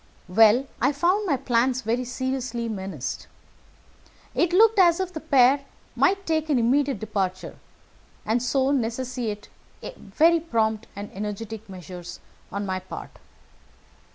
"Well, 0.27 0.65
I 0.81 0.93
found 0.93 1.27
my 1.27 1.37
plans 1.37 1.83
very 1.83 2.05
seriously 2.05 2.67
menaced. 2.67 3.27
It 4.33 4.51
looked 4.51 4.79
as 4.79 4.99
if 4.99 5.13
the 5.13 5.19
pair 5.19 5.63
might 5.95 6.25
take 6.25 6.49
an 6.49 6.57
immediate 6.57 6.97
departure, 6.99 7.59
and 8.25 8.41
so 8.41 8.71
necessitate 8.71 9.49
very 9.95 10.39
prompt 10.39 10.87
and 10.95 11.11
energetic 11.13 11.69
measures 11.69 12.19
on 12.51 12.65
my 12.65 12.79
part. 12.79 13.11